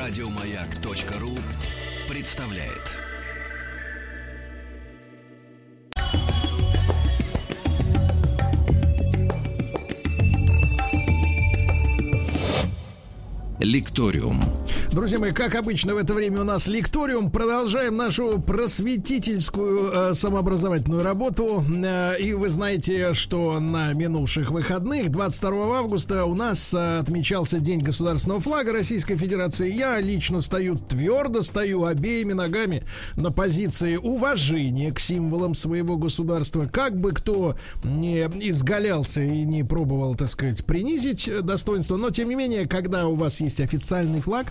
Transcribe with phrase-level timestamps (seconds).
[0.00, 1.36] Радиомаяк.ру
[2.08, 2.94] представляет.
[13.58, 14.40] Лекториум.
[14.92, 17.30] Друзья мои, как обычно в это время у нас лекториум.
[17.30, 21.62] Продолжаем нашу просветительскую э, самообразовательную работу.
[21.84, 27.82] Э, и вы знаете, что на минувших выходных, 22 августа, у нас э, отмечался День
[27.82, 29.70] государственного флага Российской Федерации.
[29.72, 32.82] Я лично стою, твердо стою обеими ногами
[33.14, 36.66] на позиции уважения к символам своего государства.
[36.66, 37.54] Как бы кто
[37.84, 43.14] не изгалялся и не пробовал, так сказать, принизить достоинство, но тем не менее, когда у
[43.14, 44.48] вас есть официальный флаг,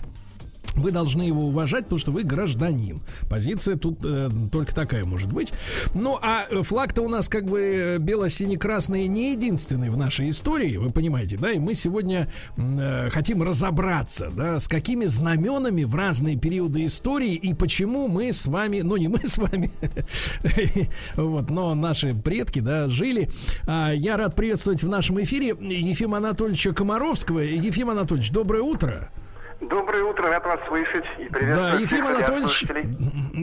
[0.74, 3.00] вы должны его уважать, потому что вы гражданин.
[3.28, 5.52] Позиция тут э, только такая может быть.
[5.94, 11.36] Ну, а флаг-то у нас как бы бело-сине-красный не единственный в нашей истории, вы понимаете,
[11.36, 11.50] да?
[11.52, 17.54] И мы сегодня э, хотим разобраться, да, с какими знаменами в разные периоды истории и
[17.54, 19.70] почему мы с вами, ну не мы с вами,
[21.16, 23.28] вот, но наши предки, да, жили.
[23.66, 27.40] А, я рад приветствовать в нашем эфире Ефима Анатольевича Комаровского.
[27.40, 29.10] Ефим Анатольевич, доброе утро.
[29.70, 31.54] Доброе утро, рад вас слышать и приветствую.
[31.54, 32.66] Да, Ефим Анатольевич,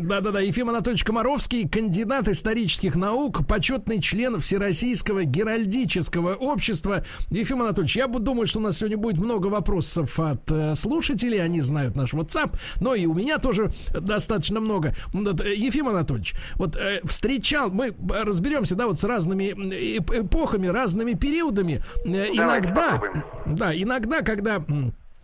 [0.03, 7.05] да, да, да, Ефим Анатольевич Комаровский, кандидат исторических наук, почетный член Всероссийского геральдического общества.
[7.29, 11.61] Ефим Анатольевич, я думаю, что у нас сегодня будет много вопросов от э, слушателей, они
[11.61, 14.95] знают наш WhatsApp, но и у меня тоже достаточно много.
[15.13, 21.81] Э, Ефим Анатольевич, вот э, встречал, мы разберемся, да, вот с разными эпохами, разными периодами.
[22.03, 23.23] Давайте иногда, попробуем.
[23.45, 24.61] да, иногда, когда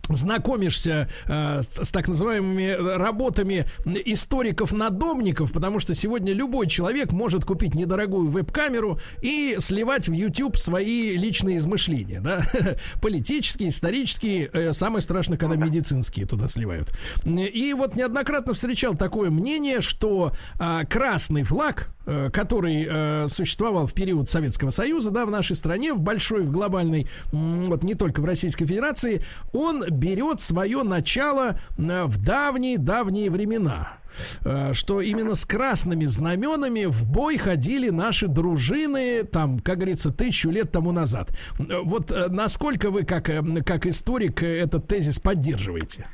[0.08, 7.74] знакомишься э, с, с так называемыми работами историков-надомников, потому что сегодня любой человек может купить
[7.74, 12.44] недорогую веб-камеру и сливать в YouTube свои личные измышления, да,
[13.02, 16.96] политические, исторические, э, самое страшное, когда медицинские туда сливают.
[17.24, 24.28] И вот неоднократно встречал такое мнение, что э, красный флаг, который э, существовал в период
[24.28, 28.66] Советского Союза, да, в нашей стране, в большой, в глобальной, вот не только в Российской
[28.66, 29.22] Федерации,
[29.52, 33.98] он берет свое начало э, в давние-давние времена
[34.44, 40.50] э, что именно с красными знаменами в бой ходили наши дружины, там, как говорится, тысячу
[40.50, 41.30] лет тому назад.
[41.58, 43.30] Э, вот насколько вы, как,
[43.64, 46.06] как историк, этот тезис поддерживаете?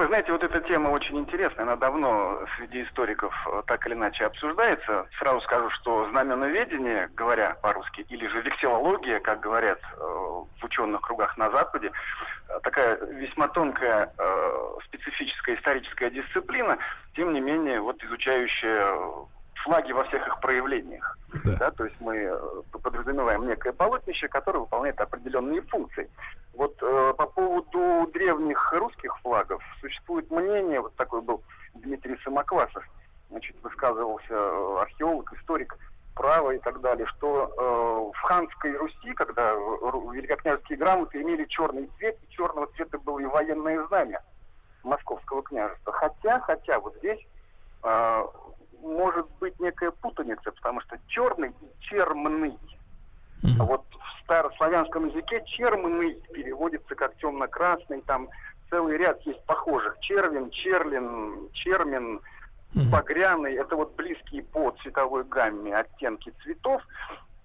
[0.00, 4.24] Вы знаете, вот эта тема очень интересная, она давно среди историков э, так или иначе
[4.24, 5.06] обсуждается.
[5.18, 11.36] Сразу скажу, что знаменоведение, говоря по-русски, или же вексилология, как говорят э, в ученых кругах
[11.36, 11.92] на Западе,
[12.48, 14.10] э, такая весьма тонкая
[14.86, 16.78] специфическая историческая дисциплина,
[17.14, 18.96] тем не менее, вот изучающая
[19.64, 21.18] флаги во всех их проявлениях.
[21.44, 21.56] Да.
[21.56, 26.10] Да, то есть мы э, подразумеваем некое полотнище, которое выполняет определенные функции.
[26.54, 31.42] Вот э, по поводу древних русских флагов существует мнение, вот такой был
[31.74, 32.84] Дмитрий Самоквасов,
[33.30, 35.76] значит, высказывался э, археолог, историк
[36.14, 42.18] права и так далее, что э, в ханской Руси, когда великокняжеские грамоты имели черный цвет,
[42.22, 44.20] и черного цвета было и военное знамя
[44.82, 45.92] московского княжества.
[45.92, 47.20] Хотя, хотя вот здесь
[47.84, 48.24] э,
[48.82, 52.58] может быть некая путаница, потому что черный и чермный.
[53.42, 53.64] Mm-hmm.
[53.64, 58.28] Вот в старославянском языке чермный переводится как темно-красный, там
[58.68, 59.98] целый ряд есть похожих.
[60.00, 62.20] Червин, черлин, чермин,
[62.74, 62.90] mm-hmm.
[62.90, 63.54] багряный.
[63.54, 66.82] Это вот близкие по цветовой гамме оттенки цветов.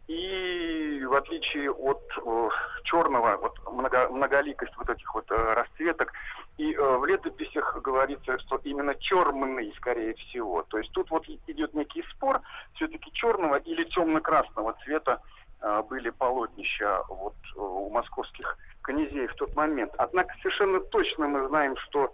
[0.07, 2.49] И в отличие от э,
[2.83, 6.13] черного, вот много, многоликость вот этих вот э, расцветок,
[6.57, 10.63] и э, в летописях говорится, что именно черный, скорее всего.
[10.63, 12.41] То есть тут вот идет некий спор,
[12.75, 15.21] все-таки черного или темно-красного цвета
[15.61, 19.91] э, были полотнища вот э, у московских князей в тот момент.
[19.97, 22.09] Однако совершенно точно мы знаем, что э,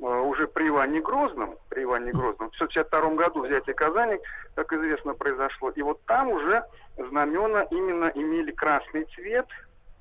[0.00, 4.18] уже при Иване Грозном, при Иване Грозном, в 1962 году взятие Казани,
[4.54, 5.70] как известно, произошло.
[5.70, 6.64] И вот там уже
[6.96, 9.46] знамена именно имели красный цвет.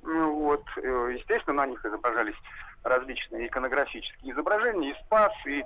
[0.02, 2.38] Ну, вот, э, естественно, на них изображались
[2.84, 5.64] различные иконографические изображения, и Спас, и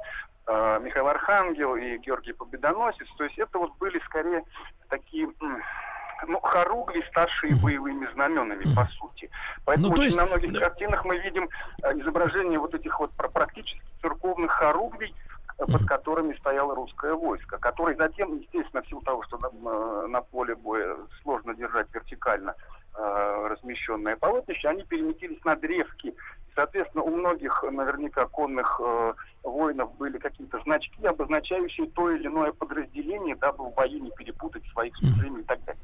[0.48, 3.08] э, Михаил Архангел, и Георгий Победоносец.
[3.18, 4.44] То есть это вот были скорее
[4.90, 5.30] такие
[6.28, 9.30] ну, хоругви, старшие боевыми знаменами, по сути.
[9.66, 10.18] Поэтому ну, то есть...
[10.18, 11.50] на многих картинах мы видим
[11.84, 15.14] э, изображение вот этих вот практически церковных хоругвий,
[15.58, 20.56] под которыми стояло русское войско, которое затем, естественно, в силу того, что на, на поле
[20.56, 22.56] боя сложно держать вертикально
[22.96, 26.14] э, размещенное полотнище, они переместились на древки.
[26.56, 33.36] Соответственно, у многих наверняка конных э, воинов были какие-то значки, обозначающие то или иное подразделение,
[33.36, 35.82] дабы в бою не перепутать своих служений и так далее.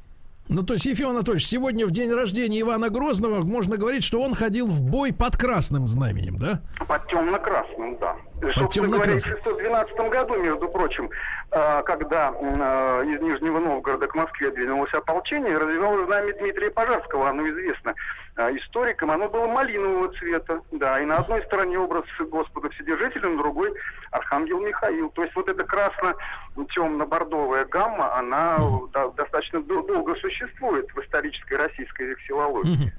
[0.50, 4.34] Ну, то есть, Ефим Анатольевич, сегодня в день рождения Ивана Грозного можно говорить, что он
[4.34, 6.62] ходил в бой под красным знаменем, да?
[6.88, 8.16] Под темно-красным, да.
[8.54, 11.10] Собственно говоря, в 612 году, между прочим,
[11.52, 17.48] а, когда а, из Нижнего Новгорода к Москве двинулось ополчение, развивалось знамя Дмитрия Пожарского, оно
[17.50, 17.96] известно
[18.36, 23.38] а, историкам, оно было малинового цвета, да, и на одной стороне образ Господа Вседержителя, на
[23.38, 23.74] другой
[24.12, 25.10] Архангел Михаил.
[25.10, 28.58] То есть вот эта красно-темно-бордовая гамма, она
[28.94, 32.94] да, достаточно долго существует в исторической российской вексилологии.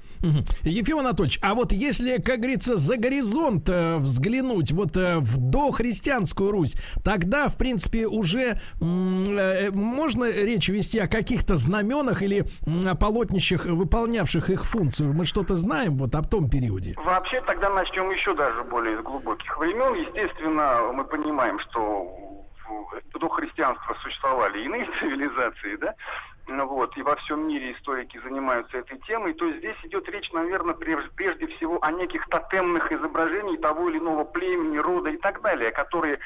[0.61, 6.51] Ефим Анатольевич, а вот если, как говорится, за горизонт э, взглянуть вот э, в дохристианскую
[6.51, 12.45] Русь, тогда, в принципе, уже э, можно речь вести о каких-то знаменах или
[12.85, 15.13] о полотнищах, выполнявших их функцию.
[15.13, 16.93] Мы что-то знаем вот об том периоде?
[16.97, 19.93] Вообще, тогда начнем еще даже более из глубоких времен.
[19.95, 22.31] Естественно, мы понимаем, что
[23.19, 25.95] до христианства существовали иные цивилизации, да,
[26.47, 30.73] ну вот, и во всем мире историки занимаются этой темой, то здесь идет речь, наверное,
[30.73, 36.19] прежде всего о неких тотемных изображениях того или иного племени, рода и так далее, которые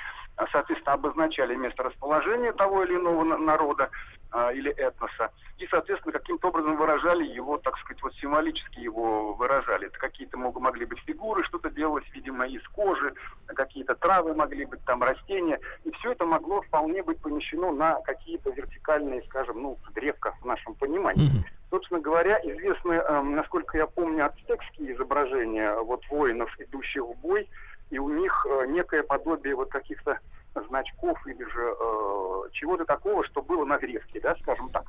[0.52, 3.90] соответственно, обозначали место расположения того или иного народа
[4.32, 9.88] а, или этноса, и, соответственно, каким-то образом выражали его, так сказать, вот символически его выражали.
[9.88, 13.14] Это какие-то мог, могли быть фигуры, что-то делалось, видимо, из кожи,
[13.48, 18.50] какие-то травы могли быть, там растения, и все это могло вполне быть помещено на какие-то
[18.50, 21.30] вертикальные, скажем, ну, древка в нашем понимании.
[21.30, 21.70] Mm-hmm.
[21.70, 27.50] Собственно говоря, известны, э, насколько я помню, ацтекские изображения вот воинов, идущих в бой,
[27.90, 30.20] и у них э, некое подобие вот каких-то
[30.68, 34.86] значков или же э, чего-то такого, что было на древке, да, скажем так.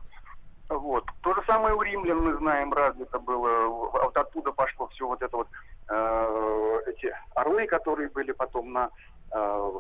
[0.69, 1.04] Вот.
[1.22, 3.66] То же самое у римлян, мы знаем, развито было.
[3.69, 5.48] Вот оттуда пошло все вот это вот,
[5.88, 8.90] э, эти орлы, которые были потом на
[9.32, 9.72] э,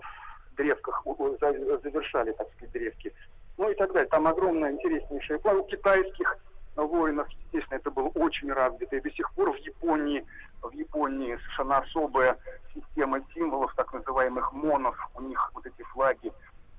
[0.56, 3.12] древках, завершали, так сказать, древки.
[3.58, 4.08] Ну и так далее.
[4.08, 6.38] Там огромная интереснейшая план китайских
[6.84, 8.96] воинов, естественно, это было очень развито.
[8.96, 10.24] И до сих пор в Японии,
[10.62, 12.38] в Японии совершенно особая
[12.74, 14.96] система символов, так называемых монов.
[15.14, 16.32] У них вот эти флаги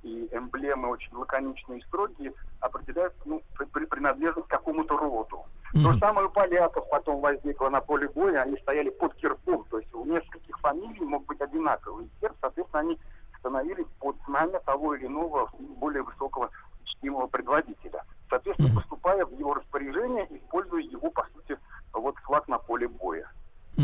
[0.04, 5.46] и эмблемы очень лаконичные и строгие, определяют ну, при, принадлежность к какому-то роду.
[5.74, 5.84] Mm-hmm.
[5.84, 9.80] То же самое у поляков потом возникло на поле боя, они стояли под кирпом, то
[9.80, 13.00] есть у нескольких фамилий мог быть одинаковый герб, соответственно, они
[13.40, 16.50] становились под знамя того или иного более высокого
[16.88, 18.04] чтимого предводителя.
[18.30, 21.58] Соответственно, поступая в его распоряжение, используя его, по сути,
[21.94, 23.30] вот флаг на поле боя.
[23.78, 23.82] Э,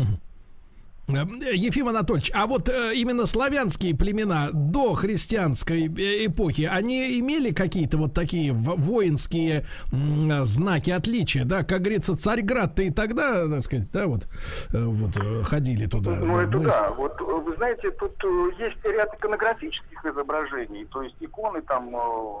[1.06, 7.98] Ефим Анатольевич, а вот э, именно славянские племена до христианской э, эпохи, они имели какие-то
[7.98, 14.26] вот такие воинские знаки отличия, да, как говорится, Царьград-то и тогда, так сказать, да, вот,
[14.72, 16.12] вот ходили туда.
[16.12, 16.64] Ну, да, это мы...
[16.64, 18.12] да, вот вы знаете, тут
[18.58, 21.94] есть ряд иконографических изображений, то есть иконы там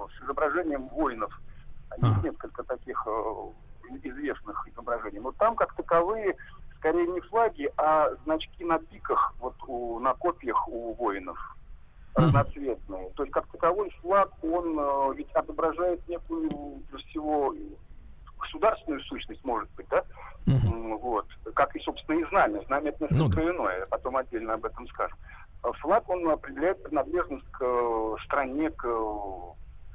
[0.08, 1.38] с изображением воинов,
[2.02, 2.26] есть а.
[2.26, 3.06] несколько таких
[4.02, 6.34] известных изображений, но там как таковые
[6.84, 11.38] скорее не флаги, а значки на пиках, вот у, на копьях у воинов
[12.14, 13.10] разноцветные.
[13.16, 16.50] То есть как таковой флаг, он э, ведь отображает некую,
[16.90, 17.54] прежде всего,
[18.38, 20.04] государственную сущность, может быть, да?
[20.46, 20.98] Uh-huh.
[20.98, 21.26] Вот.
[21.54, 22.62] Как и, собственно, и знамя.
[22.66, 23.50] Знамя это несколько ну, да.
[23.50, 25.16] иное, потом отдельно об этом скажем.
[25.80, 28.86] Флаг, он определяет принадлежность к э, стране, к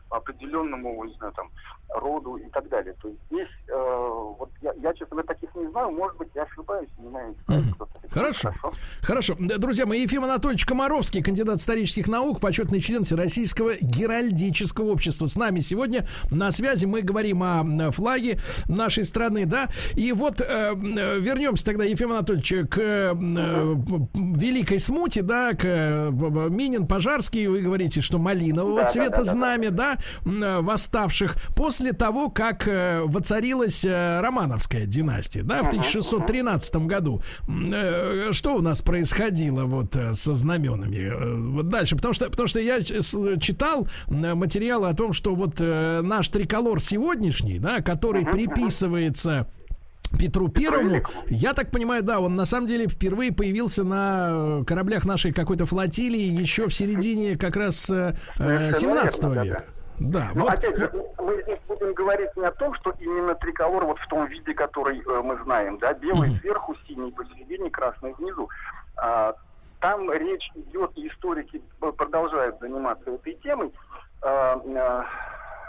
[0.10, 1.50] определенному, не знаю, там,
[1.90, 2.96] роду и так далее.
[3.02, 6.44] То есть здесь, э, вот я, я, честно говоря, таких не знаю, может быть, я
[6.44, 7.36] ошибаюсь, не знаю.
[7.48, 7.88] Угу.
[8.10, 8.52] Хорошо.
[8.62, 8.72] Хорошо.
[9.02, 9.36] Хорошо.
[9.40, 15.26] Друзья мои, Ефим Анатольевич Комаровский, кандидат исторических наук, почетный член Всероссийского геральдического общества.
[15.26, 19.68] С нами сегодня на связи мы говорим о флаге нашей страны, да.
[19.96, 26.88] И вот э, вернемся тогда, Ефим Анатольевич, к э, великой смуте, да, к э, Минин,
[26.88, 31.38] Пожарский, вы говорите, что малинового да, цвета да, да, знамя, да, восставших.
[31.56, 38.62] После того, как э, воцарилась э, Романовская династия, да, в 1613 году, э, что у
[38.62, 40.98] нас происходило вот э, со знаменами?
[40.98, 46.02] Э, вот дальше, потому что, потому что я читал материалы о том, что вот э,
[46.02, 49.52] наш триколор сегодняшний, да, который приписывается
[50.18, 55.32] Петру Первому, я так понимаю, да, он на самом деле впервые появился на кораблях нашей
[55.32, 59.66] какой-то флотилии еще в середине как раз 17 века.
[60.00, 60.54] Да, Но вот...
[60.54, 64.26] опять же, мы здесь будем говорить не о том, что именно триколор вот в том
[64.28, 66.40] виде, который э, мы знаем, да, белый mm-hmm.
[66.40, 68.50] сверху, синий посередине, красный внизу.
[68.96, 69.36] А,
[69.80, 73.74] там речь идет, и историки продолжают заниматься этой темой.
[74.22, 75.06] А, а,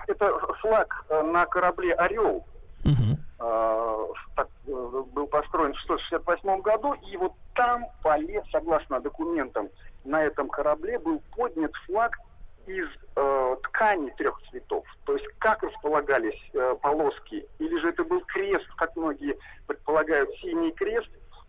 [0.06, 2.44] это флаг э, на корабле «Орел».
[2.82, 3.16] Uh-huh.
[3.38, 4.06] А,
[4.36, 8.16] так, э, был построен в 168 году, и вот там, по
[8.50, 9.68] согласно документам,
[10.04, 12.18] на этом корабле был поднят флаг
[12.76, 14.84] из э, ткани трех цветов.
[15.04, 19.36] То есть как располагались э, полоски, или же это был крест, как многие
[19.66, 21.08] предполагают, синий крест,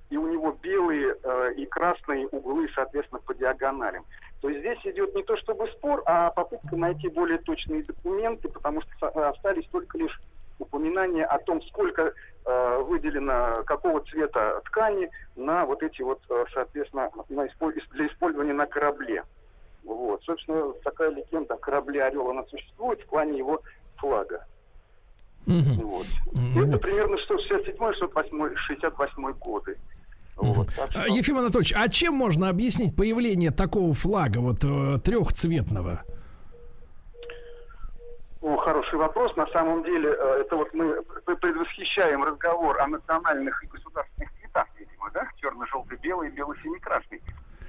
[0.10, 4.06] и у него белые э, и красные углы, соответственно, по диагоналям.
[4.42, 8.82] То есть здесь идет не то чтобы спор, а попытка найти более точные документы, потому
[8.82, 10.20] что остались только лишь
[10.60, 12.14] упоминания о том, сколько
[12.46, 18.66] э, выделено какого цвета ткани на вот эти вот, э, соответственно, на для использования на
[18.66, 19.24] корабле.
[19.84, 20.24] Вот.
[20.24, 23.62] Собственно, такая легенда о корабле «Орел» она существует в плане его
[23.98, 24.46] флага.
[25.46, 26.06] Вот.
[26.56, 29.78] Это примерно 67-68 годы.
[30.38, 31.06] Вот, что...
[31.08, 36.04] Ефим Анатольевич, а чем можно объяснить появление такого флага, вот э, трехцветного?
[38.42, 39.36] Ну, хороший вопрос.
[39.36, 41.04] На самом деле, э, это вот мы
[41.36, 45.28] предвосхищаем разговор о национальных и государственных цветах, видимо, да?
[45.40, 47.22] Черно-желтый, белый, бело-синий, красный.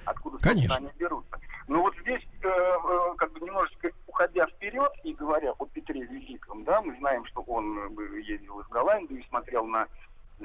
[0.06, 0.76] Откуда, Конечно.
[0.76, 1.38] они берутся.
[1.72, 6.64] Но вот здесь, э, э, как бы немножечко уходя вперед и говоря о Петре Великом,
[6.64, 9.88] да, мы знаем, что он э, ездил из Голландии и смотрел на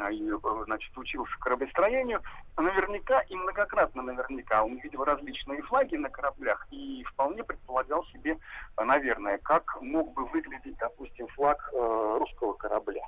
[0.09, 2.21] и, э, значит, учился кораблестроению,
[2.55, 8.37] наверняка и многократно наверняка он видел различные флаги на кораблях и вполне предполагал себе,
[8.77, 13.03] наверное, как мог бы выглядеть, допустим, флаг э, русского корабля.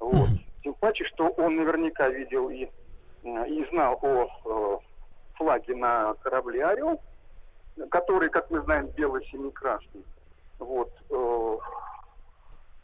[0.00, 0.26] Вот.
[0.64, 2.68] Тем паче, что он наверняка видел и,
[3.22, 4.78] и знал о э,
[5.36, 7.00] флаге на корабле «Орел»,
[7.90, 10.04] который, как мы знаем, бело-синий-красный.
[10.58, 10.90] Вот.
[11.10, 11.58] Э,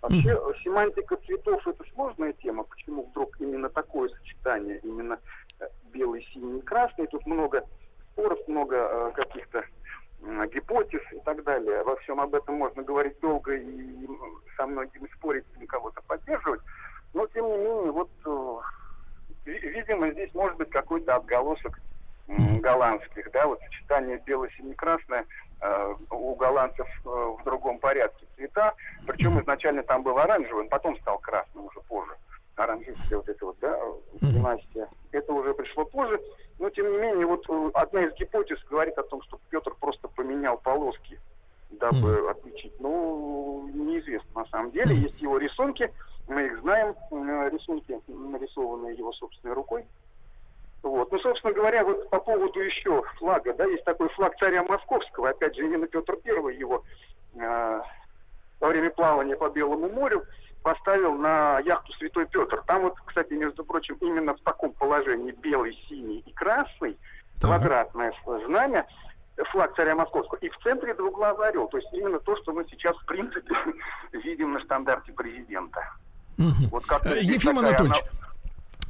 [0.02, 2.64] Вообще mm семантика цветов это сложная тема.
[2.64, 5.18] Почему вдруг именно такое сочетание, именно
[5.58, 7.06] э, белый, синий и красный?
[7.06, 7.62] Тут много
[8.12, 9.64] споров, много э, каких-то
[10.52, 11.82] гипотез и так далее.
[11.82, 14.06] Во всем об этом можно говорить долго и
[14.56, 16.60] со многими спорить, и кого-то поддерживать.
[17.14, 18.10] Но тем не менее, вот
[19.44, 21.78] видимо, здесь может быть какой-то отголосок
[22.60, 25.26] голландских, да, вот сочетание бело-сине-красное
[25.60, 28.74] э, у голландцев э, в другом порядке цвета,
[29.06, 32.12] причем изначально там был оранжевый, потом стал красным уже позже.
[32.56, 33.78] Оранжистая вот это вот, да,
[34.20, 34.88] династия.
[35.12, 36.20] Это уже пришло позже,
[36.58, 40.08] но тем не менее, вот э, одна из гипотез говорит о том, что Петр просто
[40.08, 41.18] поменял полоски,
[41.70, 42.78] дабы отличить.
[42.80, 44.94] Ну, неизвестно на самом деле.
[44.94, 45.92] Есть его рисунки,
[46.28, 46.94] мы их знаем,
[47.50, 49.84] рисунки, нарисованные его собственной рукой.
[50.82, 51.12] Вот.
[51.12, 55.54] Ну, собственно говоря, вот по поводу еще флага, да, есть такой флаг царя Московского, опять
[55.54, 56.84] же, именно Петр I его
[57.34, 57.80] э,
[58.60, 60.24] во время плавания по Белому морю
[60.62, 62.62] поставил на яхту Святой Петр.
[62.66, 66.98] Там вот, кстати, между прочим, именно в таком положении белый, синий и красный,
[67.40, 67.50] так.
[67.50, 68.12] квадратное
[68.46, 68.86] знамя,
[69.52, 70.38] флаг царя Московского.
[70.38, 71.68] И в центре двуглавый орел.
[71.68, 73.54] То есть именно то, что мы сейчас, в принципе,
[74.12, 75.80] видим на стандарте президента.
[76.38, 76.68] Угу.
[76.70, 78.29] Вот как Ефим Анатольевич, она...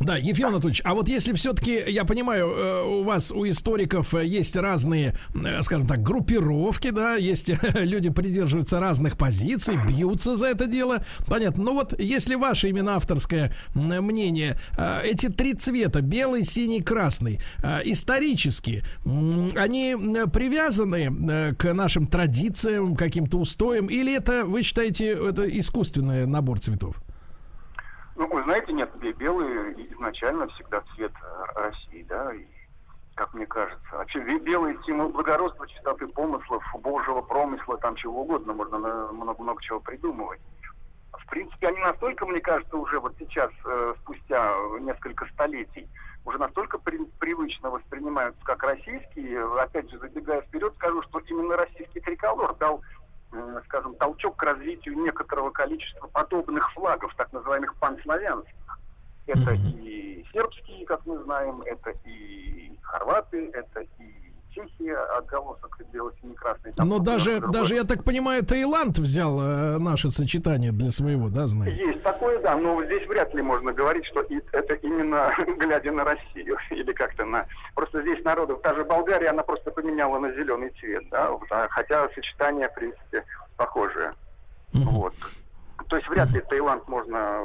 [0.01, 4.25] Да, Ефим Анатольевич, а вот если все-таки, я понимаю, э, у вас, у историков э,
[4.25, 10.67] есть разные, э, скажем так, группировки, да, есть люди придерживаются разных позиций, бьются за это
[10.67, 11.65] дело, понятно.
[11.65, 14.59] Но вот если ваше именно авторское мнение,
[15.05, 17.39] эти три цвета, белый, синий, красный,
[17.85, 19.95] исторически, они
[20.33, 26.97] привязаны к нашим традициям, каким-то устоям, или это, вы считаете, это искусственный набор цветов?
[28.21, 32.45] Ну, вы знаете, нет, белый изначально всегда цвет э, России, да, и,
[33.15, 33.83] как мне кажется.
[33.93, 38.77] Вообще белый символ благородства, чистоты помыслов, божьего промысла, там чего угодно, можно
[39.11, 40.43] много-много чего придумывать.
[41.13, 45.89] В принципе, они настолько, мне кажется, уже вот сейчас, э, спустя несколько столетий,
[46.27, 49.43] уже настолько при, привычно воспринимаются как российские.
[49.63, 52.83] Опять же, забегая вперед, скажу, что именно российский триколор дал
[53.67, 58.55] скажем, толчок к развитию некоторого количества подобных флагов, так называемых панславянских.
[59.27, 66.73] Это и сербские, как мы знаем, это и хорваты, это и Чехия, отголосок бело-сине-красный.
[66.77, 71.75] Но даже, даже, я так понимаю, Таиланд взял э, наше сочетание для своего, да, знания?
[71.75, 74.21] Есть такое, да, но здесь вряд ли можно говорить, что
[74.53, 77.47] это именно глядя на Россию или как-то на...
[77.75, 82.09] Просто здесь народов, та же Болгария, она просто поменяла на зеленый цвет, да, а, хотя
[82.11, 83.25] сочетание, в принципе,
[83.57, 84.15] похожее.
[84.73, 84.85] Uh-huh.
[84.85, 85.15] Вот.
[85.89, 87.41] То есть вряд ли Таиланд можно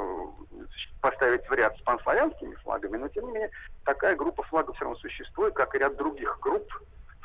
[1.01, 3.51] поставить в ряд с панславянскими флагами, но тем не менее
[3.85, 6.67] такая группа флагов все равно существует, как и ряд других групп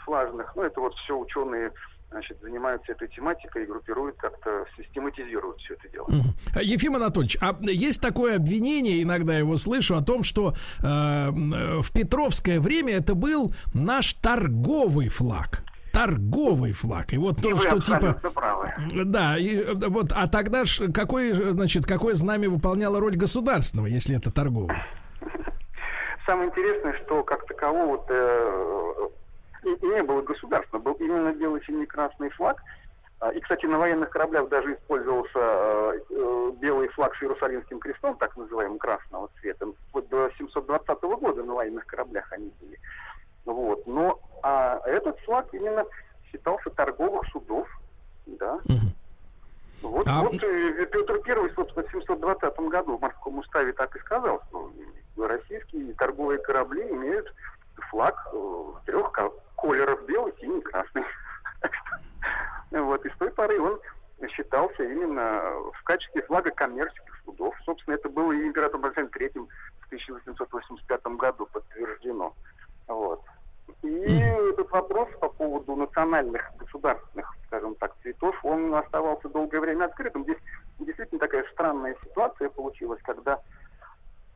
[0.05, 0.55] флажных.
[0.55, 1.73] Ну, это вот все ученые
[2.11, 6.09] значит, занимаются этой тематикой и группируют, как-то систематизируют все это дело.
[6.61, 12.61] Ефим Анатольевич, а есть такое обвинение, иногда его слышу, о том, что э, в Петровское
[12.61, 17.13] время это был наш торговый флаг торговый флаг.
[17.13, 18.13] И вот то, что типа...
[18.33, 18.73] Правы.
[19.05, 24.31] Да, и вот, а тогда ж какое, значит, какое знамя выполняло роль государственного, если это
[24.31, 24.77] торговый?
[26.31, 29.09] Самое интересное, что как такового вот, э,
[29.65, 32.63] и, и не было государства, был именно бело-синий-красный флаг.
[33.19, 38.17] А, и, кстати, на военных кораблях даже использовался э, э, белый флаг с Иерусалимским крестом,
[38.17, 39.67] так называемым красного цвета.
[39.93, 42.79] Вот до 720 года на военных кораблях они были.
[43.45, 43.85] Вот.
[43.89, 45.85] Но а этот флаг именно
[46.31, 47.67] считался торговых судов.
[48.27, 48.61] Да.
[49.83, 50.23] Вот, а...
[50.23, 54.71] вот э, Петр Первый, собственно, в 720 году в морском уставе так и сказал, что
[55.27, 57.33] российские торговые корабли имеют
[57.91, 58.33] флаг
[58.87, 59.13] трех
[59.57, 61.05] колеров, белый, синий, красный.
[62.71, 63.81] Вот, и с той поры он
[64.29, 67.55] считался именно в качестве флага коммерческих судов.
[67.65, 69.49] Собственно, это было и императором Александром Третьим
[69.81, 72.33] в 1885 году подтверждено.
[72.87, 73.23] Вот.
[73.83, 80.25] И этот вопрос по поводу национальных, государственных, скажем так, цветов, он оставался долгое время открытым.
[80.25, 80.39] Здесь
[80.79, 83.41] действительно такая странная ситуация получилась, когда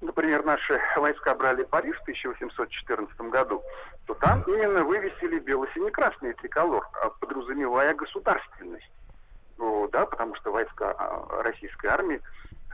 [0.00, 3.62] например, наши войска брали Париж в 1814 году,
[4.06, 8.90] то там именно вывесили бело-сине-красный триколор, а подразумевая государственность.
[9.56, 12.20] Ну, да, потому что войска а, российской армии,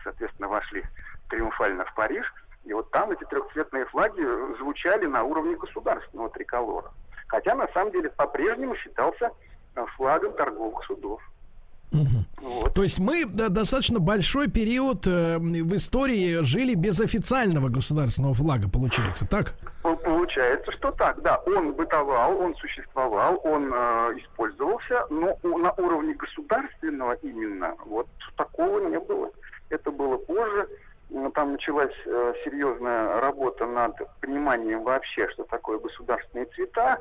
[0.02, 0.84] соответственно, вошли
[1.28, 2.32] триумфально в Париж,
[2.64, 4.22] и вот там эти трехцветные флаги
[4.58, 6.90] звучали на уровне государственного триколора.
[7.28, 9.30] Хотя на самом деле по-прежнему считался
[9.76, 11.22] а, флагом торговых судов.
[11.92, 12.48] Угу.
[12.48, 12.74] Вот.
[12.74, 18.68] То есть мы да, достаточно большой период э, в истории жили без официального государственного флага,
[18.68, 19.54] получается, так?
[19.82, 21.36] Получается, что так, да.
[21.46, 28.06] Он бытовал, он существовал, он э, использовался, но на уровне государственного именно вот
[28.36, 29.30] такого не было.
[29.68, 30.68] Это было позже.
[31.34, 36.98] Там началась э, серьезная работа над пониманием вообще, что такое государственные цвета.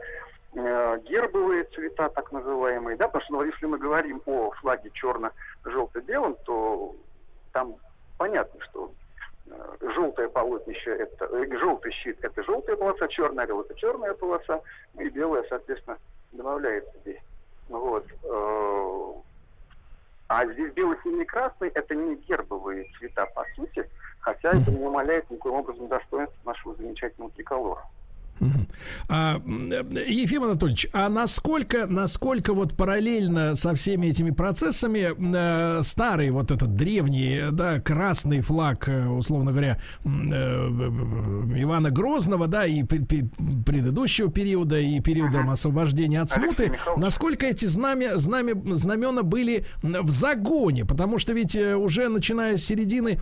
[0.56, 6.36] Э, гербовые цвета, так называемые, да, потому что ну, если мы говорим о флаге черно-желто-белом,
[6.44, 6.96] то
[7.54, 7.76] там
[8.18, 8.92] понятно, что
[9.46, 14.62] э, желтое полотнище это э, желтый щит это желтая полоса, черный орел это черная полоса,
[14.96, 16.00] ну и белая, соответственно,
[16.32, 17.22] добавляется здесь.
[17.68, 18.06] Вот.
[20.28, 23.88] А здесь белый, синий, красный это не гербовые цвета по сути,
[24.20, 27.84] хотя это не умаляет никаким образом достоинства нашего замечательного триколора.
[29.08, 29.42] А,
[30.08, 36.76] Ефим Анатольевич, а насколько, насколько вот параллельно со всеми этими процессами э, старый вот этот
[36.76, 45.00] древний, да, красный флаг, э, условно говоря, э, Ивана Грозного, да, и предыдущего периода, и
[45.00, 51.56] периода освобождения от смуты, насколько эти знамя, знамя, знамена были в загоне, потому что ведь
[51.56, 53.20] э, уже начиная с середины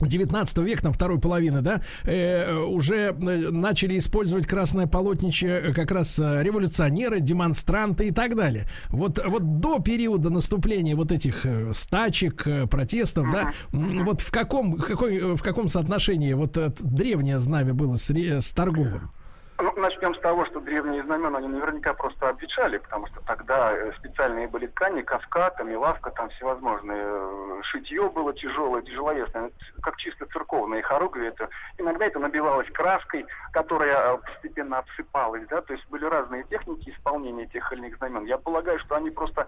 [0.00, 3.12] 19 век, там второй половины, да, э, уже э,
[3.50, 8.66] начали использовать красное полотнище э, как раз э, революционеры, демонстранты и так далее.
[8.88, 15.42] Вот, вот до периода наступления вот этих стачек, протестов, да, вот в каком, какой, в
[15.42, 19.10] каком соотношении вот древнее знамя было с, с торговым?
[19.56, 23.92] Ну, начнем с того, что древние знамена, они наверняка просто обветшали, потому что тогда э,
[23.98, 27.04] специальные были ткани, каска, там, и лавка, там всевозможные.
[27.06, 31.28] Э, шитье было тяжелое, тяжеловесное, как чисто церковные хоругви.
[31.28, 36.90] Это, иногда это набивалось краской, которая э, постепенно обсыпалась, да, то есть были разные техники
[36.90, 38.24] исполнения тех или иных знамен.
[38.24, 39.46] Я полагаю, что они просто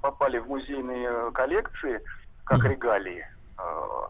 [0.00, 2.00] попали в музейные коллекции,
[2.44, 3.24] как регалии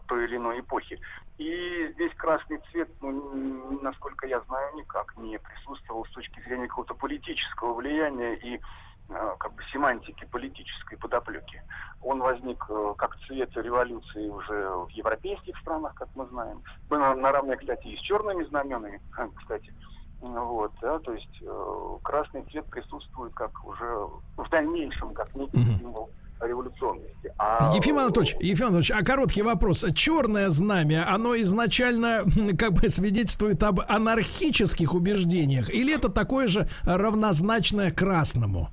[0.07, 0.99] той или иной эпохи.
[1.39, 6.95] И здесь красный цвет, ну, насколько я знаю, никак не присутствовал с точки зрения какого-то
[6.95, 11.63] политического влияния и э, как бы семантики политической подоплеки.
[12.01, 16.61] Он возник э, как цвет революции уже в европейских странах, как мы знаем.
[16.89, 19.01] Наравне, кстати, и с черными знаменами,
[19.37, 19.73] кстати.
[20.19, 26.09] Вот, да, то есть э, красный цвет присутствует как уже в дальнейшем, как некий символ
[26.41, 27.33] революционности.
[27.37, 27.75] А...
[27.75, 29.85] Ефим Анатольевич, Ефим Анатольевич, а короткий вопрос.
[29.93, 32.23] Черное знамя, оно изначально
[32.57, 35.69] как бы свидетельствует об анархических убеждениях?
[35.69, 38.69] Или это такое же равнозначное красному?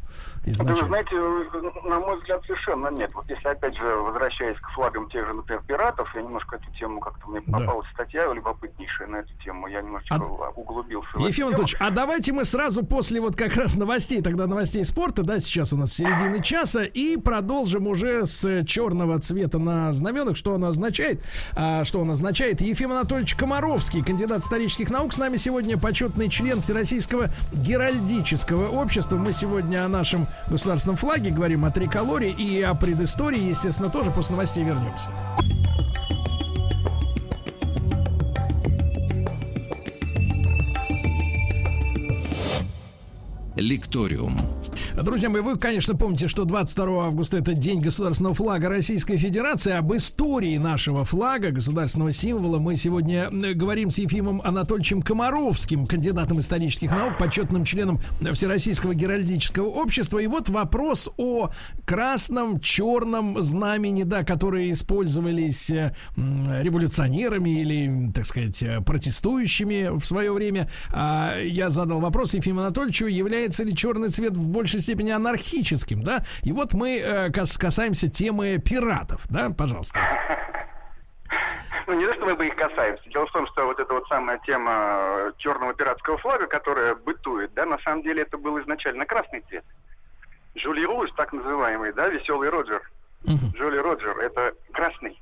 [0.51, 0.83] Изначально?
[0.83, 3.11] Вы знаете, на мой взгляд, совершенно нет.
[3.15, 7.01] Вот если, опять же, возвращаясь к флагам тех же, например, пиратов, я немножко эту тему,
[7.01, 8.05] как-то мне попалась да.
[8.05, 10.51] статья любопытнейшая на эту тему, я немножечко а...
[10.55, 14.85] углубился в Ефим Анатольевич, а давайте мы сразу после вот как раз новостей, тогда новостей
[14.85, 20.37] спорта, да, сейчас у нас середины часа, и продолжим уже с черного цвета на знаменах,
[20.37, 21.23] что оно означает,
[21.55, 22.61] а, что он означает.
[22.61, 29.17] Ефим Анатольевич Комаровский, кандидат исторических наук, с нами сегодня почетный член Всероссийского геральдического общества.
[29.17, 34.35] Мы сегодня о нашем государственном флаге, говорим о триколоре и о предыстории, естественно, тоже после
[34.35, 35.11] новостей вернемся.
[43.57, 44.56] Лекториум.
[45.03, 49.73] Друзья мои, вы, конечно, помните, что 22 августа это день государственного флага Российской Федерации.
[49.73, 56.91] Об истории нашего флага, государственного символа, мы сегодня говорим с Ефимом Анатольевичем Комаровским, кандидатом исторических
[56.93, 58.01] наук, почетным членом
[58.33, 60.19] Всероссийского геральдического общества.
[60.19, 61.51] И вот вопрос о
[61.85, 70.71] красном, черном знамени, да, которые использовались э, революционерами или, так сказать, протестующими в свое время.
[70.91, 76.23] А я задал вопрос Ефиму Анатольевичу, является ли черный цвет в большей степени анархическим, да?
[76.43, 79.99] И вот мы э, касаемся темы пиратов, да, пожалуйста.
[81.87, 83.09] Ну, не то, что мы бы их касаемся.
[83.11, 87.53] Дело в том, что вот эта вот самая тема э, черного пиратского флага, которая бытует,
[87.55, 89.65] да, на самом деле это был изначально красный цвет.
[90.57, 92.83] Жюли Руз, так называемый, да, веселый Роджер.
[93.25, 93.57] Uh-huh.
[93.57, 95.21] Джоли Роджер, это красный.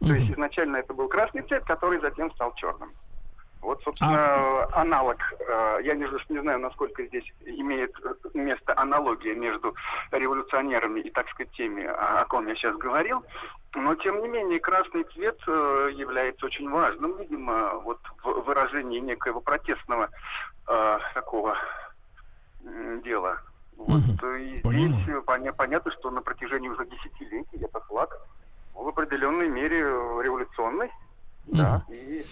[0.00, 0.08] Uh-huh.
[0.08, 2.92] То есть изначально это был красный цвет, который затем стал черным.
[3.62, 4.80] Вот, собственно, а...
[4.82, 5.18] аналог.
[5.38, 7.94] Э, я не, не знаю, насколько здесь имеет
[8.34, 9.74] место аналогия между
[10.10, 13.24] революционерами и, так сказать, теми, о ком я сейчас говорил.
[13.74, 19.40] Но, тем не менее, красный цвет э, является очень важным, видимо, вот в выражении некоего
[19.40, 20.10] протестного
[20.66, 21.56] э, такого
[23.04, 23.40] дела.
[23.76, 24.26] Вот, угу.
[24.34, 28.18] И здесь поня- понятно, что на протяжении уже десятилетий этот флаг
[28.74, 30.90] в определенной мере революционный.
[31.46, 31.56] Угу.
[31.56, 32.24] Да, и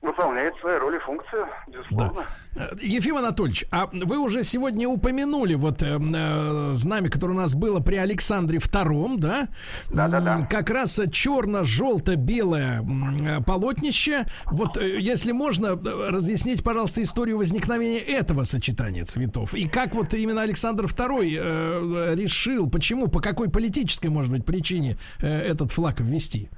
[0.00, 2.22] выполняет свои роли и функцию, безусловно.
[2.54, 2.68] Да.
[2.72, 7.54] Э, Ефим Анатольевич, а вы уже сегодня упомянули вот э, э, знамя, которое у нас
[7.54, 9.48] было при Александре II, да?
[9.90, 10.46] Да, да, да.
[10.48, 14.26] Как раз черно-желто-белое э, полотнище.
[14.46, 19.54] Вот, э, если можно, разъяснить, пожалуйста, историю возникновения этого сочетания цветов.
[19.54, 24.96] И как вот именно Александр II э, решил, почему, по какой политической, может быть, причине
[25.20, 26.50] э, этот флаг ввести?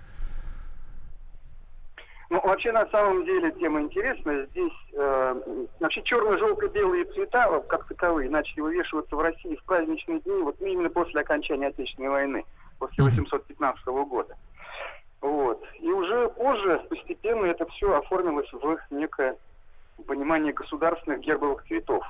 [2.31, 4.47] Ну, вообще, на самом деле, тема интересная.
[4.47, 10.55] Здесь э, вообще черно-желто-белые цвета, как таковые, начали вывешиваться в России в праздничные дни, вот
[10.61, 12.45] именно после окончания Отечественной войны,
[12.79, 14.37] после 815 года.
[15.21, 15.61] Вот.
[15.81, 19.37] И уже позже постепенно это все оформилось в некое
[20.07, 22.07] понимание государственных гербовых цветов.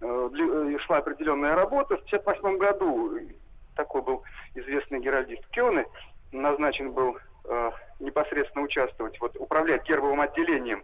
[0.00, 1.98] Э, э шла определенная работа.
[1.98, 3.18] В 1958 году
[3.76, 4.22] такой был
[4.54, 5.84] известный геральдист Кёне,
[6.32, 10.82] назначен был э, непосредственно участвовать, вот управлять гербовым отделением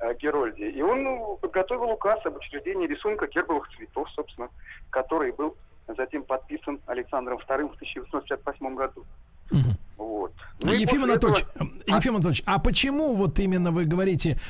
[0.00, 0.62] э, Герольди.
[0.62, 4.48] И он ну, подготовил указ об учреждении рисунка гербовых цветов, собственно,
[4.90, 9.04] который был затем подписан Александром II в 1868 году.
[9.50, 9.58] Угу.
[10.00, 10.32] Вот.
[10.62, 11.68] Ну, Ефим Анатольевич, этого...
[11.86, 14.40] Ефим Анатольевич, а почему вот именно вы говорите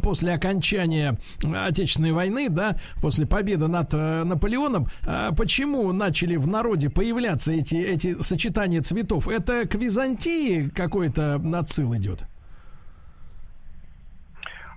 [0.00, 6.90] после окончания Отечественной войны, да, после победы над э, Наполеоном, э, почему начали в народе
[6.90, 9.26] появляться эти, эти сочетания цветов?
[9.26, 12.22] Это к Византии какой-то отсыл идет?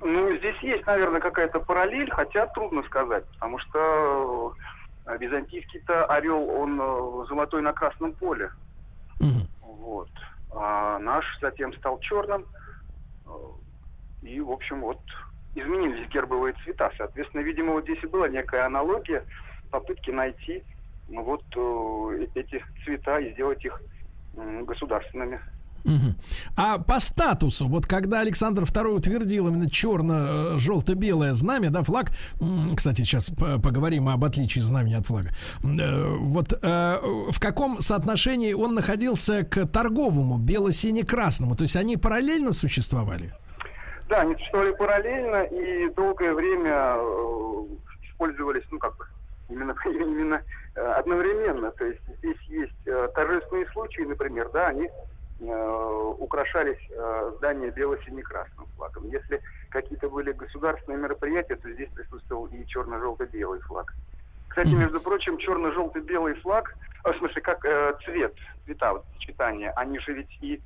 [0.01, 4.56] Ну, здесь есть, наверное, какая-то параллель, хотя трудно сказать, потому что
[5.06, 8.49] э, византийский-то орел, он золотой на красном поле.
[9.19, 9.47] Угу.
[9.77, 10.09] Вот.
[10.51, 12.45] А наш затем стал черным.
[14.21, 14.99] И, в общем, вот
[15.55, 16.91] изменились гербовые цвета.
[16.97, 19.25] Соответственно, видимо, вот здесь и была некая аналогия
[19.71, 20.63] попытки найти
[21.09, 23.81] ну, вот э, эти цвета и сделать их
[24.35, 25.39] э, государственными.
[25.88, 26.15] Угу.
[26.58, 32.12] А по статусу, вот когда Александр II утвердил именно черно-желто-белое знамя, да, флаг,
[32.76, 35.30] кстати, сейчас поговорим об отличии знамени от флага,
[35.63, 37.00] э, вот э,
[37.32, 43.32] в каком соотношении он находился к торговому, бело-сине-красному, то есть они параллельно существовали?
[44.10, 47.65] Да, они существовали параллельно и долгое время э,
[48.10, 49.06] использовались, ну, как бы,
[49.50, 50.41] именно, именно
[50.97, 51.71] одновременно.
[51.71, 59.08] То есть здесь есть торжественные случаи, например, да, они Э, украшались э, здания бело-сине-красным флагом.
[59.10, 63.93] Если какие-то были государственные мероприятия, то здесь присутствовал и черно-желто-белый флаг.
[64.47, 68.34] Кстати, между прочим, черно-желто-белый флаг, э, в смысле, как э, цвет,
[68.65, 70.60] цвета, вот, сочетания, они же ведь и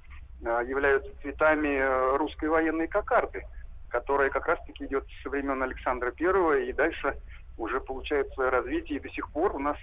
[0.44, 3.44] э, являются цветами русской военной кокарды,
[3.90, 7.18] которая как раз-таки идет со времен Александра Первого и дальше
[7.58, 8.98] уже получает свое развитие.
[8.98, 9.78] И до сих пор у нас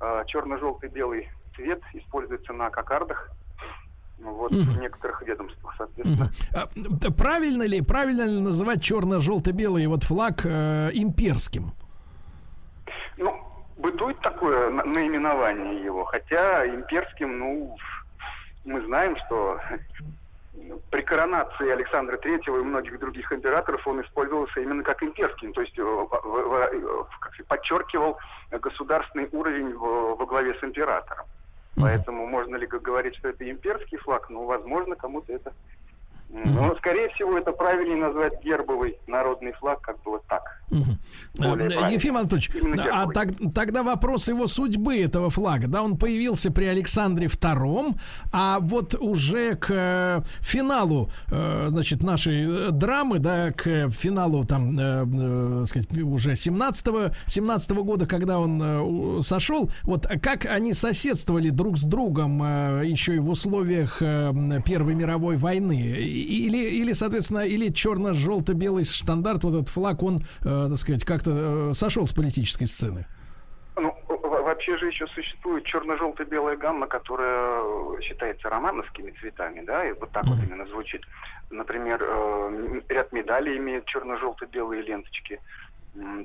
[0.00, 3.30] э, черно-желтый-белый цвет используется на кокардах
[4.22, 4.62] вот, угу.
[4.62, 6.30] в некоторых ведомствах, соответственно.
[6.76, 7.14] Угу.
[7.14, 11.72] Правильно ли, правильно ли называть черно-желто-белый вот флаг э, имперским?
[13.16, 13.34] Ну,
[13.76, 17.76] бытует такое наименование его, хотя имперским, ну,
[18.64, 19.58] мы знаем, что
[20.90, 25.78] при коронации Александра Третьего и многих других императоров он использовался именно как имперским, то есть
[25.78, 26.06] э,
[27.20, 28.18] как подчеркивал
[28.50, 31.26] государственный уровень во главе с императором.
[31.80, 34.30] Поэтому можно ли говорить, что это имперский флаг?
[34.30, 35.52] Ну, возможно, кому-то это
[36.32, 40.42] Но, скорее всего, это правильнее назвать гербовый народный флаг, как бы вот так.
[40.70, 41.44] Угу.
[41.90, 42.50] Ефим Анатольевич,
[42.92, 47.98] а так, тогда вопрос его судьбы этого флага, да, он появился при Александре II,
[48.32, 55.64] а вот уже к э, финалу, э, значит, нашей драмы, да, к финалу там, э,
[55.66, 61.82] сказать, уже 17 17 -го года, когда он сошел, вот как они соседствовали друг с
[61.82, 62.40] другом
[62.82, 66.19] еще и в условиях Первой мировой войны?
[66.20, 71.72] Или, или, соответственно, или черно-желто-белый стандарт, вот этот флаг, он, э, так сказать, как-то э,
[71.74, 73.06] сошел с политической сцены?
[73.76, 80.24] Ну, вообще же еще существует черно-желто-белая гамма, которая считается романовскими цветами, да, и вот так
[80.24, 80.28] mm-hmm.
[80.28, 81.02] вот именно звучит.
[81.50, 85.40] Например, э, ряд медалей имеет черно-желто-белые ленточки.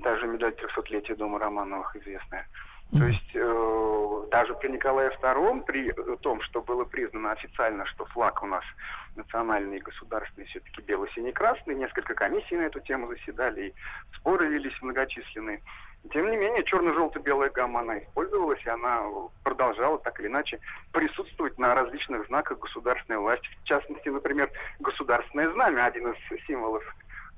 [0.04, 2.48] Та же медаль 300-летия Дома Романовых известная.
[2.92, 8.42] То есть э, даже при Николае II, при том, что было признано официально, что флаг
[8.44, 8.64] у нас
[9.16, 13.74] национальный и государственный все-таки бело-синий-красный, несколько комиссий на эту тему заседали, и
[14.16, 15.62] споры велись многочисленные.
[16.12, 19.04] Тем не менее, черно-желто-белая гамма, она использовалась, и она
[19.44, 20.60] продолжала так или иначе
[20.92, 23.48] присутствовать на различных знаках государственной власти.
[23.64, 26.84] В частности, например, государственное знамя, один из символов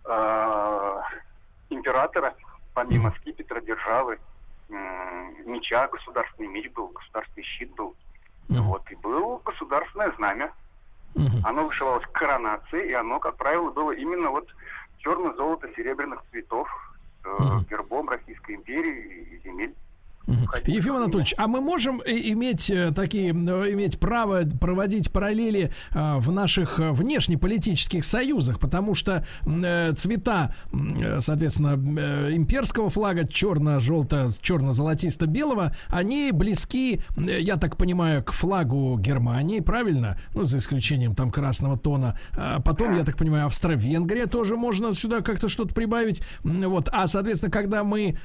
[0.06, 1.02] э,
[1.70, 2.36] императора,
[2.74, 4.20] помимо скипетра, державы,
[4.70, 7.96] меча, государственный меч был, государственный щит был.
[8.50, 8.62] Uh-huh.
[8.62, 10.52] Вот, и был государственное знамя.
[11.16, 11.42] Uh-huh.
[11.44, 14.48] Оно вышивалось к коронации, и оно, как правило, было именно вот
[15.00, 16.70] черно-золото-серебряных цветов
[17.24, 17.70] с uh-huh.
[17.70, 19.76] гербом Российской империи и земель.
[20.66, 26.32] Ефим Анатольевич, а мы можем э, иметь э, такие, э, иметь право проводить параллели в
[26.32, 29.26] наших внешнеполитических союзах, потому что
[29.96, 30.54] цвета,
[31.20, 31.76] соответственно,
[32.34, 40.20] имперского флага черно-желто, черно-золотисто-белого, они близки, я так понимаю, к флагу Германии, правильно?
[40.34, 42.18] Ну, за исключением там красного тона.
[42.34, 46.22] А потом, я так понимаю, Австро-Венгрия тоже можно сюда как-то что-то прибавить.
[46.44, 46.90] Вот.
[46.92, 48.18] А, соответственно, когда мы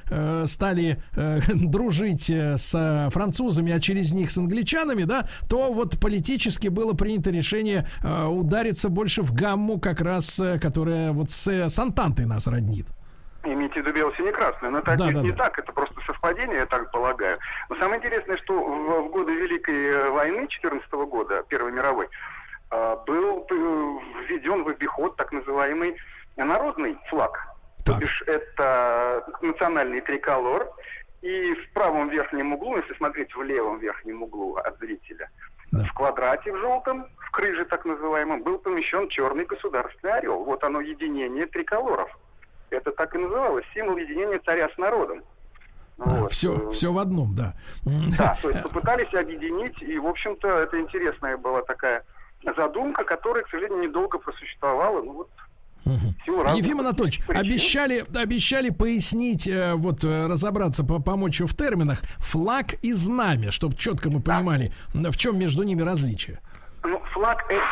[0.45, 1.01] стали
[1.53, 6.69] дружить дружить э, с э, французами, а через них с англичанами, да, то вот политически
[6.69, 12.25] было принято решение э, удариться больше в гамму, как раз, которая вот с, с Антантой
[12.25, 12.87] нас роднит.
[13.43, 14.71] Имейте в виду бело-сине-красную.
[14.71, 15.45] Но это да, да, не да.
[15.45, 17.37] так, это просто совпадение, я так полагаю.
[17.69, 22.07] Но самое интересное, что в, в годы Великой войны 14 года, Первой мировой,
[23.05, 23.45] был
[24.27, 25.95] введен в обиход так называемый
[26.37, 27.37] народный флаг.
[27.85, 27.95] Так.
[27.95, 30.73] То бишь это национальный триколор,
[31.23, 35.31] и в правом верхнем углу, если смотреть в левом верхнем углу от зрителя,
[35.71, 35.85] да.
[35.85, 40.43] в квадрате в желтом, в крыже так называемом, был помещен черный государственный орел.
[40.43, 42.09] Вот оно единение триколоров.
[42.71, 45.23] Это так и называлось, символ единения царя с народом.
[45.97, 46.31] А, вот.
[46.33, 47.53] Все, все в одном, да.
[48.17, 52.03] Да, то есть попытались объединить, и, в общем-то, это интересная была такая
[52.57, 55.01] задумка, которая, к сожалению, недолго просуществовала.
[55.01, 55.29] Ну вот
[55.85, 56.55] Угу.
[56.55, 63.51] Ефим Анатольевич, обещали, обещали пояснить, э, вот э, разобраться, помочь в терминах, флаг и знамя,
[63.51, 65.11] чтобы четко мы понимали, да.
[65.11, 66.39] в чем между ними различие.
[66.83, 67.63] Ну, флаг это,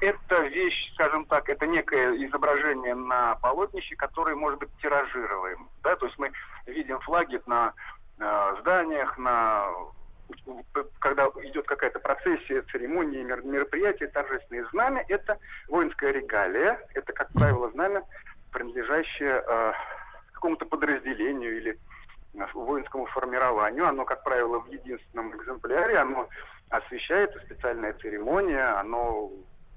[0.00, 5.68] это вещь, скажем так, это некое изображение на полотнище, которое может быть тиражируем.
[5.82, 5.96] Да?
[5.96, 6.32] То есть мы
[6.66, 7.72] видим флаги на
[8.18, 9.66] э, зданиях, на
[10.98, 15.38] когда идет какая-то процессия, церемония, мероприятие, торжественные знамя, это
[15.68, 18.02] воинская регалия, это, как правило, знамя,
[18.52, 19.72] принадлежащее э,
[20.32, 21.78] какому-то подразделению или
[22.34, 23.86] э, воинскому формированию.
[23.86, 26.28] Оно, как правило, в единственном экземпляре, оно
[26.70, 29.30] освещается, специальная церемония, оно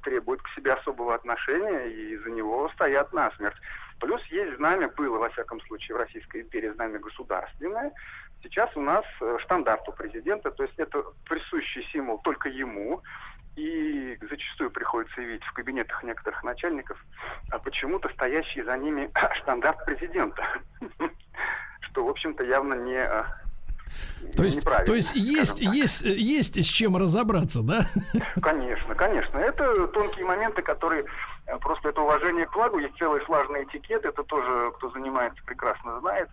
[0.03, 3.57] требует к себе особого отношения, и за него стоят насмерть.
[3.99, 7.91] Плюс есть знамя, было, во всяком случае, в Российской империи знамя государственное,
[8.43, 13.01] Сейчас у нас э, штандарт у президента, то есть это присущий символ только ему,
[13.55, 16.97] и зачастую приходится видеть в кабинетах некоторых начальников,
[17.51, 19.09] а почему-то стоящий за ними
[19.41, 20.43] штандарт президента,
[21.81, 23.23] что, в общем-то, явно не э,
[24.35, 27.85] то есть, то есть есть, есть, есть с чем разобраться, да?
[28.41, 29.37] Конечно, конечно.
[29.37, 31.05] Это тонкие моменты, которые
[31.45, 32.79] э, просто это уважение к флагу.
[32.79, 34.05] Есть целый флажный этикет.
[34.05, 36.29] Это тоже, кто занимается, прекрасно знает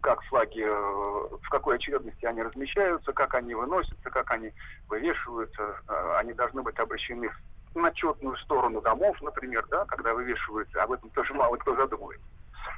[0.00, 4.52] как флаги, э, в какой очередности они размещаются, как они выносятся, как они
[4.88, 5.76] вывешиваются.
[5.88, 7.30] Э, они должны быть обращены
[7.74, 10.82] на четную сторону домов, например, да, когда вывешиваются.
[10.82, 12.26] Об этом тоже мало кто задумывается.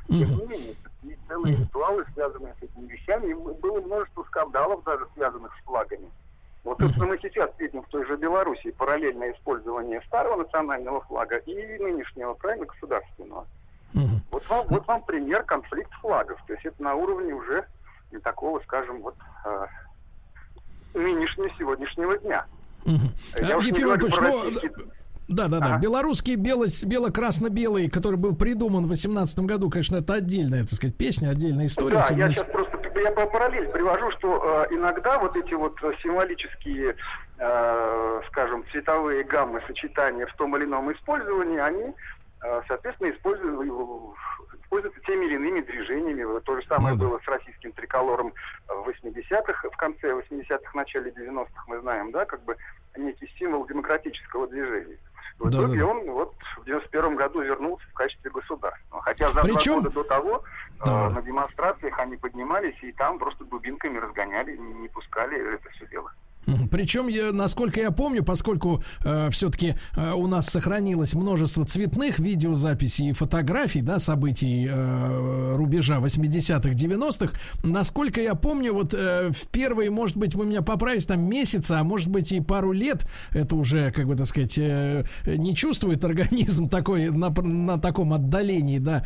[0.09, 3.31] Тем не менее, есть целые ритуалы, связанные с этими вещами.
[3.31, 6.11] И было множество скандалов даже связанных с флагами.
[6.65, 11.79] Вот это мы сейчас видим в той же Белоруссии параллельное использование старого национального флага и
[11.79, 13.47] нынешнего, правильно, государственного.
[14.31, 16.39] Вот, вам, вот вам пример конфликт флагов.
[16.47, 17.65] То есть это на уровне уже
[18.13, 19.67] не такого, скажем, вот э,
[20.95, 22.45] нынешнего сегодняшнего дня.
[22.85, 23.45] Угу.
[23.47, 24.85] Я Ефим Анатольевич, ну,
[25.29, 25.67] Да, да, да.
[25.67, 25.79] Ага.
[25.79, 31.31] Белорусский бело, бело-красно-белый, который был придуман в 18 году, конечно, это отдельная, так сказать, песня,
[31.31, 32.05] отдельная история.
[32.09, 36.97] Да, я сейчас просто я по параллель привожу, что э, иногда вот эти вот символические,
[37.39, 41.93] э, скажем, цветовые гаммы, сочетания в том или ином использовании, они, э,
[42.69, 43.71] соответственно, используют,
[44.63, 46.41] используются теми или иными движениями.
[46.41, 48.33] То же самое ну, было с российским триколором
[48.69, 52.57] в 80-х, в конце 80-х, начале 90-х, мы знаем, да, как бы
[52.97, 54.99] некий символ демократического движения.
[55.39, 55.91] В да, итоге да, да.
[55.91, 59.03] он вот в 91 году вернулся в качестве государства.
[59.03, 59.83] Хотя за Причем...
[59.83, 60.45] два года до того
[60.85, 61.09] да.
[61.09, 66.11] э, на демонстрациях они поднимались и там просто дубинками разгоняли, не пускали это все дело.
[66.71, 73.11] Причем, я, насколько я помню, поскольку э, все-таки э, у нас сохранилось множество цветных видеозаписей
[73.11, 79.91] и фотографий, да, событий э, рубежа 80-х, 90-х, насколько я помню, вот э, в первые,
[79.91, 83.91] может быть, вы меня поправите, там месяца, а может быть и пару лет, это уже,
[83.91, 89.05] как бы так сказать, э, не чувствует организм такой на, на таком отдалении, да,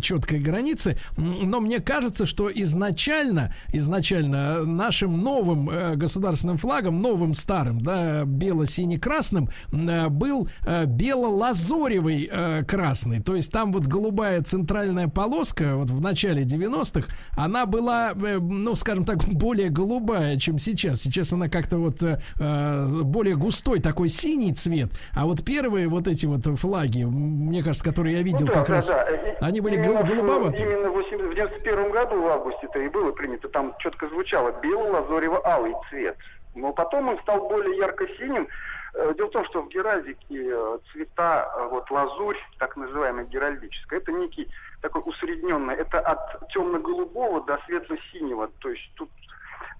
[0.00, 7.34] четкой границы, но мне кажется, что изначально, изначально нашим новым э, государственным флагом флагом, новым
[7.34, 13.20] старым, да, бело-сине-красным, э, был э, бело-лазоревый э, красный.
[13.20, 19.04] То есть там вот голубая центральная полоска, вот в начале 90-х, она была, ну, скажем
[19.04, 21.02] так, более голубая, чем сейчас.
[21.02, 21.98] Сейчас она как-то вот
[22.38, 24.90] более густой такой синий цвет.
[25.14, 28.68] А вот первые вот эти вот флаги, мне кажется, которые я видел ну, да, как
[28.68, 29.06] да, раз, да.
[29.40, 30.62] они были именно голубоватые.
[30.62, 33.48] Именно в 91 году в августе это и было принято.
[33.48, 36.16] Там четко звучало бело-лазорево-алый цвет.
[36.60, 38.48] Но потом он стал более ярко-синим.
[38.94, 44.00] Э, дело в том, что в геральдике э, цвета, э, вот лазурь, так называемая геральдическая,
[44.00, 44.48] это некий
[44.80, 48.48] такой усредненный, это от темно-голубого до светло-синего.
[48.58, 49.10] То есть тут,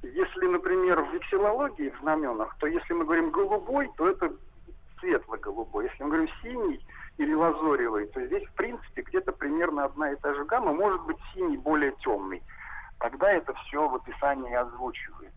[0.03, 4.33] если, например, в вексилологии, в знаменах, то если мы говорим голубой, то это
[5.01, 5.85] светло-голубой.
[5.87, 6.87] Если мы говорим синий
[7.17, 11.19] или лазоревый, то здесь, в принципе, где-то примерно одна и та же гамма, может быть,
[11.35, 12.43] синий более темный.
[13.01, 15.33] Тогда это все в описании озвучивает.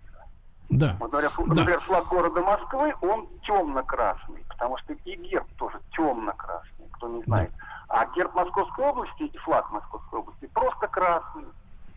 [0.71, 0.95] Да.
[0.99, 1.53] Вот, например, да.
[1.53, 7.51] например, флаг города Москвы, он темно-красный, потому что и герб тоже темно-красный, кто не знает.
[7.51, 7.65] Да.
[7.89, 11.45] А герб Московской области и флаг Московской области просто красный.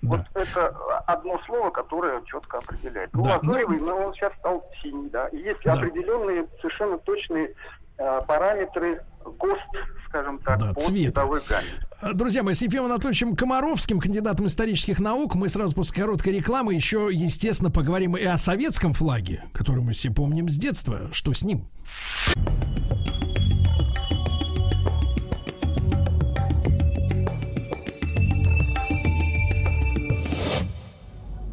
[0.02, 0.08] Да.
[0.16, 0.68] Вот это
[1.06, 3.14] одно слово, которое четко определяет.
[3.14, 3.36] Ну, да.
[3.36, 3.86] лазоревый, но...
[3.86, 5.28] но он сейчас стал синий, да.
[5.28, 5.74] И есть да.
[5.74, 7.54] определенные совершенно точные
[7.96, 11.24] параметры ГОСТ, скажем так, да, по цвета.
[11.24, 12.14] гамме.
[12.14, 17.08] Друзья мои, с Ефимом Анатольевичем Комаровским, кандидатом исторических наук, мы сразу после короткой рекламы еще,
[17.10, 21.08] естественно, поговорим и о советском флаге, который мы все помним с детства.
[21.12, 21.66] Что с ним?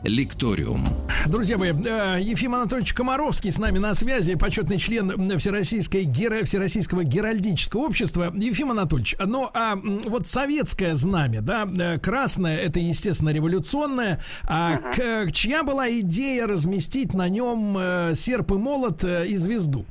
[0.04, 0.88] Лекториум.
[1.28, 7.04] Друзья мои, э, Ефим Анатольевич Комаровский с нами на связи, почетный член Всероссийской, геро, Всероссийского
[7.04, 8.34] геральдического общества.
[8.36, 14.24] Ефим Анатольевич, ну а вот советское знамя, да, э, красное, это, естественно, революционное.
[14.44, 15.28] А uh-huh.
[15.28, 19.86] к, чья была идея разместить на нем э, серп и молот и звезду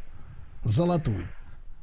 [0.64, 1.28] золотую?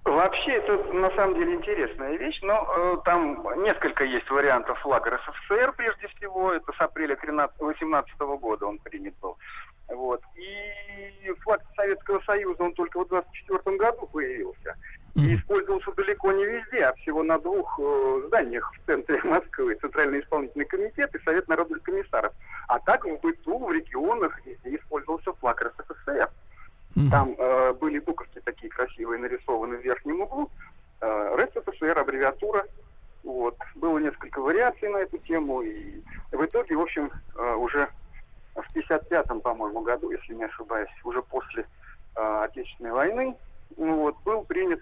[0.08, 5.74] Вообще, это на самом деле интересная вещь, но э, там несколько есть вариантов флага РСФСР,
[5.76, 9.38] прежде всего, это с апреля 2018 года он принят был.
[9.90, 10.22] Вот.
[10.36, 14.76] И флаг Советского Союза, он только в 24 году появился.
[15.16, 19.76] И использовался далеко не везде, а всего на двух э, зданиях в центре Москвы.
[19.76, 22.34] Центральный исполнительный комитет и Совет народных комиссаров.
[22.70, 25.77] А так в быту, в регионах везде использовался флаг РСФСР.
[27.10, 30.50] Там э, были буковки такие красивые нарисованы в верхнем углу.
[31.02, 32.66] Э, РСФСР, аббревиатура.
[33.24, 33.58] Вот.
[33.76, 35.62] Было несколько вариаций на эту тему.
[35.62, 37.90] И в итоге, в общем, э, уже
[38.56, 41.66] в 55-м, по-моему, году, если не ошибаюсь, уже после
[42.16, 43.36] э, Отечественной войны,
[43.76, 44.80] ну, вот, был принят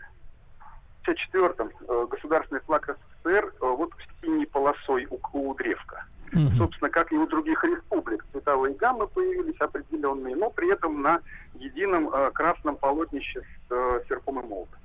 [1.03, 6.05] в 54-м э, государственный флаг СССР э, вот синей полосой у, у древка.
[6.33, 6.57] Угу.
[6.57, 11.21] Собственно, как и у других республик, цветовые гаммы появились определенные, но при этом на
[11.53, 14.79] едином э, красном полотнище с э, серпом и молотом.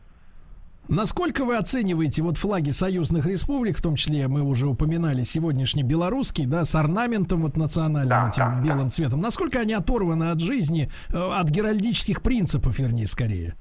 [0.88, 6.46] Насколько вы оцениваете вот флаги союзных республик, в том числе мы уже упоминали сегодняшний белорусский,
[6.46, 8.90] да, с орнаментом вот национальным да, этим да, белым да.
[8.90, 13.54] цветом, насколько они оторваны от жизни, э, от геральдических принципов, вернее, скорее?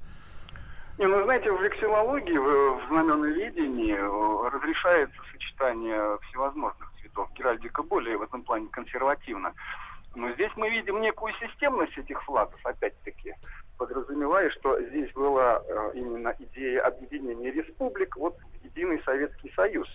[0.98, 7.30] Не, ну знаете, в вексилологии, в, в знаменоведении э, разрешается сочетание всевозможных цветов.
[7.34, 9.54] Геральдика более в этом плане консервативна.
[10.16, 13.36] Но здесь мы видим некую системность этих флагов, опять-таки,
[13.78, 19.88] подразумевая, что здесь была э, именно идея объединения республик вот единый Советский Союз.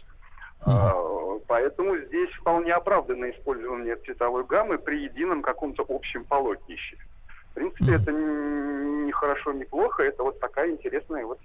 [0.66, 6.96] Э, поэтому здесь вполне оправданно использование цветовой гаммы при едином каком-то общем полотнище.
[7.50, 8.02] В принципе, uh-huh.
[8.02, 11.40] это не хорошо, не плохо, это вот такая интересная вот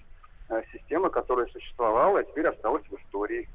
[0.49, 3.49] э, система, которая существовала, а теперь осталась в истории.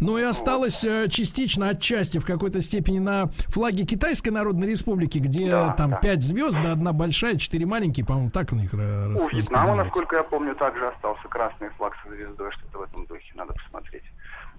[0.00, 1.10] Ну и осталось вот.
[1.10, 5.96] частично, отчасти, в какой-то степени на флаге Китайской Народной Республики, где да, там да.
[5.98, 10.22] пять звезд, да, одна большая, четыре маленькие, по-моему, так у них У Вьетнама, насколько я
[10.22, 14.04] помню, также остался красный флаг со звездой, что-то в этом духе, надо посмотреть.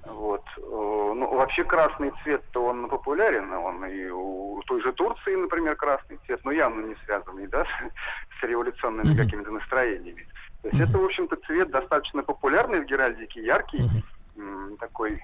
[0.05, 0.43] Вот.
[0.57, 6.17] Э, ну, вообще красный цвет-то он популярен, он и у той же Турции, например, красный
[6.25, 7.65] цвет, но явно не связанный, да,
[8.39, 9.17] с революционными uh-huh.
[9.17, 10.27] какими-то настроениями.
[10.61, 10.89] То есть uh-huh.
[10.89, 14.03] это, в общем-то, цвет достаточно популярный в Геральдике, яркий, uh-huh.
[14.79, 15.19] Такой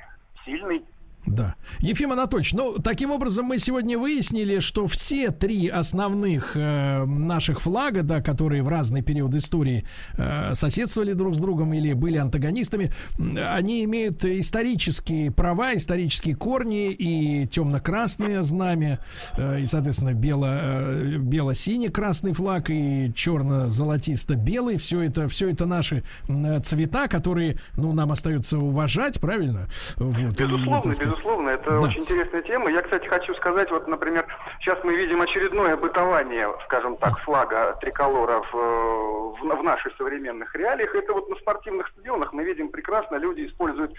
[0.46, 0.86] сильный.
[1.28, 1.56] Да.
[1.80, 8.02] Ефим Анатольевич, ну, таким образом мы сегодня выяснили, что все три основных э, наших флага,
[8.02, 9.86] да, которые в разный период истории
[10.18, 17.46] э, соседствовали друг с другом или были антагонистами, они имеют исторические права, исторические корни и
[17.46, 19.00] темно-красное знамя,
[19.36, 24.78] э, и, соответственно, бело, э, бело-синий-красный флаг и черно-золотисто-белый.
[24.78, 29.68] Все это, все это наши э, цвета, которые, ну, нам остается уважать, правильно?
[29.98, 31.80] Вот, безусловно, и, безусловно, это да.
[31.80, 32.70] очень интересная тема.
[32.72, 34.26] Я, кстати, хочу сказать, вот, например,
[34.60, 40.94] сейчас мы видим очередное бытование, скажем так, флага триколора в, в, в наших современных реалиях.
[40.96, 43.94] Это вот на спортивных стадионах мы видим прекрасно, люди используют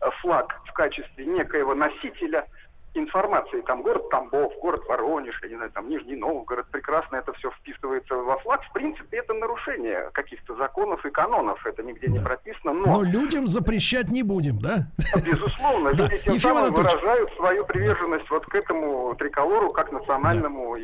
[0.00, 2.46] э, флаг в качестве некоего носителя–
[2.94, 7.50] информации, там город Тамбов, город Воронеж, я не знаю, там Нижний Новгород, прекрасно это все
[7.50, 8.62] вписывается во флаг.
[8.68, 12.12] В принципе, это нарушение каких-то законов и канонов, это нигде да.
[12.12, 12.72] не прописано.
[12.72, 12.86] Но...
[12.86, 14.86] но людям запрещать не будем, да?
[15.24, 20.76] Безусловно, люди тем самым выражают свою приверженность вот к этому триколору как национальному.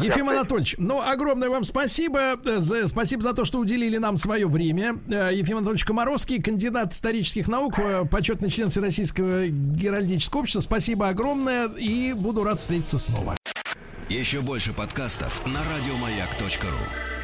[0.00, 2.36] Ефим Анатольевич, ну, огромное вам спасибо.
[2.44, 4.94] За, спасибо за то, что уделили нам свое время.
[5.10, 10.60] Э, Ефим Анатольевич Комаровский, кандидат исторических наук, э, почетный член Всероссийского геральдического общества.
[10.60, 13.36] Спасибо огромное огромное и буду рад встретиться снова.
[14.08, 17.19] Еще больше подкастов на радиомаяк.ру